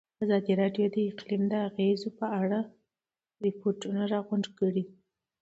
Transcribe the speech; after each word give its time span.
ازادي 0.23 0.53
راډیو 0.61 0.85
د 0.95 0.97
اقلیم 1.09 1.43
د 1.49 1.53
اغېزو 1.67 2.09
په 2.19 2.25
اړه 2.41 2.59
ریپوټونه 3.45 4.01
راغونډ 4.13 4.45
کړي. 4.59 4.83